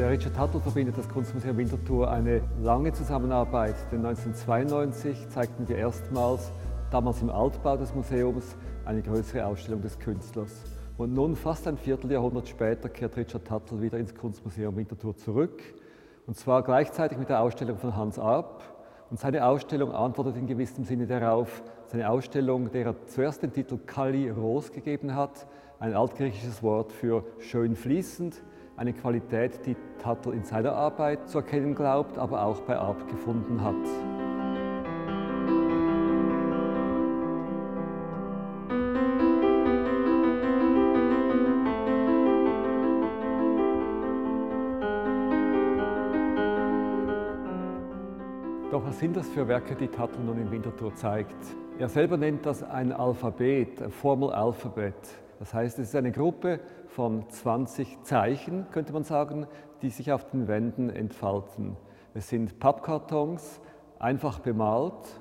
der 0.00 0.08
Richard 0.08 0.34
Tuttle 0.34 0.60
verbindet 0.60 0.96
das 0.96 1.06
Kunstmuseum 1.10 1.58
Winterthur 1.58 2.10
eine 2.10 2.40
lange 2.62 2.90
Zusammenarbeit. 2.90 3.74
Denn 3.92 3.98
1992 3.98 5.28
zeigten 5.28 5.68
wir 5.68 5.76
erstmals, 5.76 6.52
damals 6.90 7.20
im 7.20 7.28
Altbau 7.28 7.76
des 7.76 7.94
Museums, 7.94 8.56
eine 8.86 9.02
größere 9.02 9.44
Ausstellung 9.44 9.82
des 9.82 9.98
Künstlers. 9.98 10.62
Und 10.96 11.12
nun, 11.12 11.36
fast 11.36 11.68
ein 11.68 11.76
Vierteljahrhundert 11.76 12.48
später, 12.48 12.88
kehrt 12.88 13.14
Richard 13.18 13.46
Tuttle 13.46 13.82
wieder 13.82 13.98
ins 13.98 14.14
Kunstmuseum 14.14 14.74
Winterthur 14.74 15.14
zurück. 15.18 15.60
Und 16.26 16.34
zwar 16.34 16.62
gleichzeitig 16.62 17.18
mit 17.18 17.28
der 17.28 17.42
Ausstellung 17.42 17.76
von 17.76 17.94
Hans 17.94 18.18
Arp. 18.18 18.62
Und 19.10 19.20
seine 19.20 19.44
Ausstellung 19.44 19.92
antwortet 19.92 20.36
in 20.36 20.46
gewissem 20.46 20.84
Sinne 20.84 21.06
darauf. 21.06 21.62
Seine 21.88 22.08
Ausstellung, 22.08 22.70
der 22.70 22.86
er 22.86 23.06
zuerst 23.06 23.42
den 23.42 23.52
Titel 23.52 23.76
Kali 23.76 24.30
Ros 24.30 24.72
gegeben 24.72 25.14
hat, 25.14 25.46
ein 25.78 25.92
altgriechisches 25.92 26.62
Wort 26.62 26.90
für 26.90 27.22
schön 27.38 27.76
fließend, 27.76 28.42
eine 28.80 28.94
Qualität, 28.94 29.66
die 29.66 29.76
Tuttle 30.02 30.32
in 30.32 30.42
seiner 30.42 30.72
Arbeit 30.72 31.28
zu 31.28 31.38
erkennen 31.38 31.74
glaubt, 31.74 32.16
aber 32.16 32.42
auch 32.46 32.62
bei 32.62 32.78
Arp 32.78 33.06
gefunden 33.10 33.62
hat. 33.62 33.74
Doch 48.70 48.82
was 48.86 48.98
sind 48.98 49.14
das 49.14 49.28
für 49.28 49.46
Werke, 49.46 49.74
die 49.74 49.88
Tuttle 49.88 50.24
nun 50.24 50.38
in 50.38 50.50
Winterthur 50.50 50.94
zeigt? 50.94 51.36
Er 51.78 51.90
selber 51.90 52.16
nennt 52.16 52.46
das 52.46 52.62
ein 52.62 52.92
Alphabet, 52.92 53.82
ein 53.82 53.90
Formal 53.90 54.32
Alphabet. 54.32 54.94
Das 55.40 55.54
heißt, 55.54 55.78
es 55.78 55.88
ist 55.88 55.96
eine 55.96 56.12
Gruppe 56.12 56.60
von 56.86 57.26
20 57.30 58.02
Zeichen, 58.02 58.66
könnte 58.72 58.92
man 58.92 59.04
sagen, 59.04 59.46
die 59.80 59.88
sich 59.88 60.12
auf 60.12 60.26
den 60.30 60.48
Wänden 60.48 60.90
entfalten. 60.90 61.78
Es 62.12 62.28
sind 62.28 62.60
Pappkartons, 62.60 63.62
einfach 63.98 64.40
bemalt. 64.40 65.18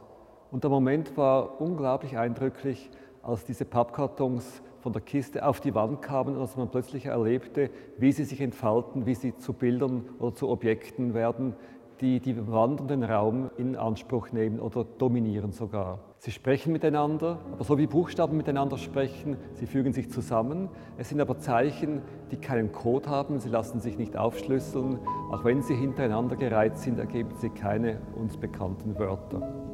Und 0.52 0.66
der 0.66 0.72
Moment 0.72 1.16
war 1.16 1.62
unglaublich 1.62 2.17
eindrücklich, 2.17 2.92
als 3.23 3.45
diese 3.45 3.64
Pappkartons 3.64 4.62
von 4.81 4.92
der 4.92 5.02
Kiste 5.02 5.45
auf 5.45 5.62
die 5.62 5.73
Wand 5.73 6.02
kamen 6.02 6.36
und 6.36 6.42
als 6.42 6.58
man 6.58 6.70
plötzlich 6.70 7.06
erlebte, 7.06 7.70
wie 7.97 8.12
sie 8.12 8.25
sich 8.25 8.42
entfalten, 8.42 9.06
wie 9.06 9.16
sie 9.16 9.38
zu 9.38 9.53
Bildern 9.53 10.03
oder 10.20 10.36
zu 10.36 10.50
Objekten 10.50 11.14
werden, 11.14 11.56
die 12.02 12.19
die 12.19 12.47
Wand 12.47 12.81
und 12.81 12.89
den 12.89 13.03
Raum 13.03 13.50
in 13.58 13.75
Anspruch 13.75 14.31
nehmen 14.31 14.59
oder 14.59 14.86
dominieren 14.97 15.52
sogar. 15.52 16.00
Sie 16.17 16.31
sprechen 16.31 16.73
miteinander, 16.73 17.39
aber 17.53 17.64
so 17.64 17.78
wie 17.78 17.88
Buchstaben 17.88 18.38
miteinander 18.38 18.78
sprechen, 18.78 19.38
sie 19.53 19.66
fügen 19.66 19.94
sich 19.94 20.11
zusammen. 20.11 20.69
Es 20.97 21.09
sind 21.09 21.22
aber 21.22 21.39
Zeichen, 21.39 22.02
die 22.31 22.38
keinen 22.38 22.72
Code 22.72 23.09
haben, 23.09 23.39
sie 23.39 23.50
lassen 23.50 23.80
sich 23.80 23.97
nicht 23.97 24.17
aufschlüsseln. 24.17 25.00
Auch 25.31 25.44
wenn 25.45 25.61
sie 25.61 25.75
hintereinander 25.75 26.36
gereiht 26.36 26.78
sind, 26.78 27.00
ergeben 27.00 27.31
sie 27.36 27.50
keine 27.50 28.02
uns 28.16 28.38
bekannten 28.38 28.97
Wörter. 29.00 29.69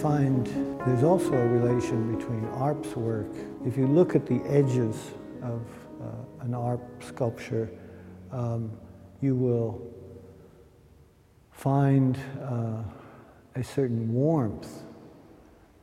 Find 0.00 0.46
there's 0.86 1.02
also 1.02 1.34
a 1.34 1.46
relation 1.46 2.16
between 2.16 2.46
Arp's 2.54 2.96
work. 2.96 3.28
If 3.66 3.76
you 3.76 3.86
look 3.86 4.16
at 4.16 4.24
the 4.24 4.40
edges 4.46 4.96
of 5.42 5.60
uh, 6.00 6.44
an 6.44 6.54
Arp 6.54 6.80
sculpture, 7.02 7.70
um, 8.32 8.70
you 9.20 9.34
will 9.34 9.86
find 11.52 12.18
uh, 12.42 12.82
a 13.56 13.62
certain 13.62 14.10
warmth, 14.10 14.84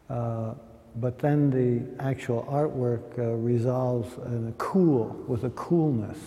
uh, 0.10 0.56
but 0.96 1.20
then 1.20 1.52
the 1.52 2.04
actual 2.04 2.44
artwork 2.50 3.20
uh, 3.20 3.36
resolves 3.36 4.18
in 4.26 4.48
a 4.48 4.54
cool, 4.54 5.16
with 5.28 5.44
a 5.44 5.52
coolness. 5.52 6.18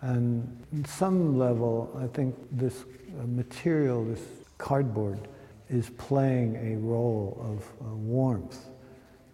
And 0.00 0.64
in 0.72 0.84
some 0.84 1.36
level, 1.36 1.90
I 2.00 2.06
think 2.06 2.36
this 2.52 2.82
uh, 2.82 3.26
material, 3.26 4.04
this 4.04 4.22
cardboard, 4.58 5.26
is 5.68 5.90
playing 5.90 6.56
a 6.74 6.78
role 6.78 7.36
of 7.40 7.86
uh, 7.86 7.94
warmth, 7.94 8.66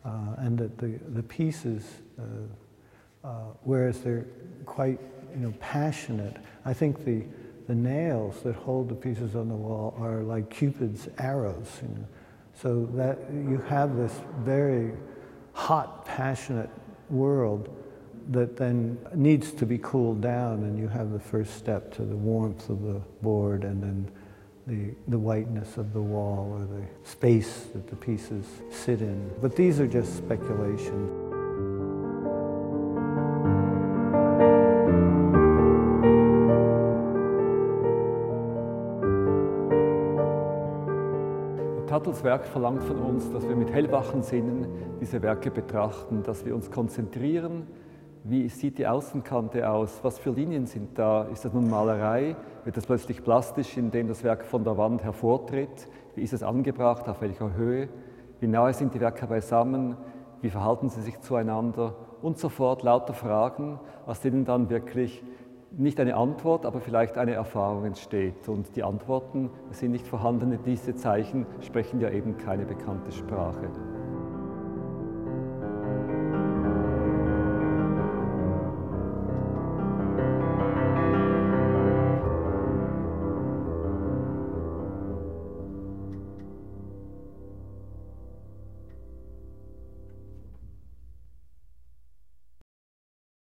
uh, 0.05 0.35
and 0.39 0.59
that 0.59 0.79
the, 0.79 0.99
the 1.15 1.23
pieces, 1.23 1.85
uh, 2.19 3.27
uh, 3.27 3.31
whereas 3.63 4.01
they're 4.01 4.27
quite 4.67 4.99
you 5.35 5.41
know, 5.41 5.55
passionate, 5.61 6.37
I 6.65 6.73
think 6.73 7.05
the, 7.05 7.23
the 7.67 7.75
nails 7.75 8.43
that 8.43 8.55
hold 8.55 8.89
the 8.89 8.95
pieces 8.95 9.37
on 9.37 9.49
the 9.49 9.55
wall 9.55 9.95
are 9.99 10.23
like 10.23 10.51
Cupid's 10.51 11.09
arrows. 11.19 11.69
You 11.83 11.89
know? 11.89 12.07
So 12.61 12.87
that 12.95 13.19
you 13.31 13.63
have 13.69 13.97
this 13.97 14.13
very 14.39 14.93
hot, 15.53 16.05
passionate 16.05 16.71
world 17.11 17.69
that 18.31 18.57
then 18.57 18.99
needs 19.15 19.53
to 19.53 19.67
be 19.67 19.79
cooled 19.79 20.21
down, 20.21 20.63
and 20.63 20.79
you 20.79 20.89
have 20.89 21.11
the 21.11 21.19
first 21.19 21.57
step 21.57 21.93
to 21.95 22.03
the 22.03 22.17
warmth 22.17 22.69
of 22.69 22.83
the 22.83 23.01
board, 23.21 23.65
and 23.65 23.83
then 23.83 24.11
the, 24.67 24.95
the 25.09 25.19
whiteness 25.19 25.77
of 25.77 25.93
the 25.93 26.01
wall 26.01 26.53
or 26.53 26.67
the 26.67 27.09
space 27.09 27.67
that 27.73 27.89
the 27.89 27.97
pieces 27.97 28.47
sit 28.71 29.01
in. 29.01 29.31
But 29.41 29.57
these 29.57 29.81
are 29.81 29.87
just 29.87 30.17
speculations. 30.17 31.11
Tuttles 41.89 42.25
Werk 42.25 42.47
verlangt 42.47 42.83
von 42.85 42.97
uns, 42.97 43.31
dass 43.33 43.47
wir 43.47 43.55
mit 43.55 43.71
hellwachen 43.71 44.23
Sinnen 44.23 44.67
diese 44.99 45.21
Werke 45.21 45.51
betrachten, 45.51 46.23
dass 46.23 46.47
wir 46.47 46.55
uns 46.55 46.71
konzentrieren, 46.71 47.67
wie 48.25 48.49
sieht 48.49 48.79
die 48.79 48.87
Außenkante 48.87 49.69
aus, 49.69 49.99
was 50.03 50.19
für 50.19 50.31
Linien 50.31 50.67
sind 50.67 50.99
da, 50.99 51.25
ist 51.25 51.45
das 51.45 51.53
nun 51.53 51.69
Malerei, 51.69 52.37
wird 52.65 52.77
das 52.77 52.87
plötzlich 52.87 53.23
plastisch, 53.23 53.77
indem 53.77 54.07
das 54.09 54.23
Werk 54.23 54.45
von 54.45 54.63
der 54.63 54.77
Wand 54.77 55.03
hervortritt, 55.03 55.89
wie 56.15 56.23
ist 56.23 56.33
es 56.33 56.43
angebracht, 56.43 57.09
auf 57.09 57.21
welcher 57.21 57.55
Höhe, 57.55 57.89
wie 58.41 58.47
nahe 58.47 58.73
sind 58.75 58.95
die 58.95 59.01
Werke 59.01 59.27
beisammen, 59.27 59.97
wie 60.41 60.51
verhalten 60.51 60.89
sie 60.89 61.01
sich 61.03 61.21
zueinander? 61.21 61.97
Und 62.23 62.39
so 62.39 62.49
fort, 62.49 62.83
lauter 62.83 63.15
Fragen, 63.15 63.81
aus 64.07 64.21
denen 64.21 64.45
dann 64.45 64.71
wirklich 64.71 65.25
nicht 65.77 65.99
eine 65.99 66.17
Antwort, 66.17 66.67
aber 66.67 66.81
vielleicht 66.81 67.19
eine 67.19 67.33
Erfahrung 67.33 67.85
entsteht. 67.85 68.49
Und 68.49 68.77
die 68.77 68.83
Antworten 68.83 69.51
sind 69.71 69.93
nicht 69.93 70.07
vorhanden, 70.07 70.59
diese 70.65 70.95
Zeichen 70.95 71.47
sprechen 71.61 72.01
ja 72.01 72.11
eben 72.11 72.37
keine 72.37 72.67
bekannte 72.67 73.11
Sprache. 73.11 73.71